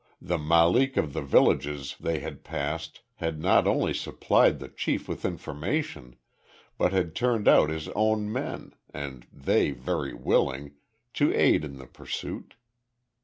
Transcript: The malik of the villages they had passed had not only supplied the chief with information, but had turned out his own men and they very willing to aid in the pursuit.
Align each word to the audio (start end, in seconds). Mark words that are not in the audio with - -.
The 0.19 0.39
malik 0.39 0.97
of 0.97 1.13
the 1.13 1.21
villages 1.21 1.95
they 1.99 2.21
had 2.21 2.43
passed 2.43 3.01
had 3.17 3.39
not 3.39 3.67
only 3.67 3.93
supplied 3.93 4.57
the 4.57 4.67
chief 4.67 5.07
with 5.07 5.23
information, 5.23 6.15
but 6.75 6.91
had 6.91 7.13
turned 7.13 7.47
out 7.47 7.69
his 7.69 7.87
own 7.89 8.31
men 8.33 8.73
and 8.91 9.27
they 9.31 9.69
very 9.69 10.15
willing 10.15 10.73
to 11.13 11.31
aid 11.35 11.63
in 11.63 11.77
the 11.77 11.85
pursuit. 11.85 12.55